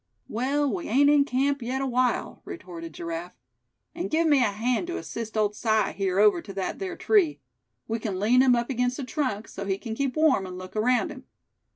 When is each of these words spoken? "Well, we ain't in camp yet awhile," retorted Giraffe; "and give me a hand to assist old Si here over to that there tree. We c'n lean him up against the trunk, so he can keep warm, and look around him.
"Well, 0.27 0.67
we 0.73 0.89
ain't 0.89 1.11
in 1.11 1.25
camp 1.25 1.61
yet 1.61 1.79
awhile," 1.79 2.41
retorted 2.43 2.91
Giraffe; 2.95 3.37
"and 3.93 4.09
give 4.09 4.27
me 4.27 4.39
a 4.39 4.49
hand 4.51 4.87
to 4.87 4.97
assist 4.97 5.37
old 5.37 5.55
Si 5.55 5.91
here 5.95 6.19
over 6.19 6.41
to 6.41 6.53
that 6.53 6.79
there 6.79 6.97
tree. 6.97 7.39
We 7.87 7.99
c'n 7.99 8.19
lean 8.19 8.41
him 8.41 8.55
up 8.55 8.71
against 8.71 8.97
the 8.97 9.03
trunk, 9.03 9.47
so 9.47 9.63
he 9.63 9.77
can 9.77 9.93
keep 9.93 10.17
warm, 10.17 10.47
and 10.47 10.57
look 10.57 10.75
around 10.75 11.11
him. 11.11 11.25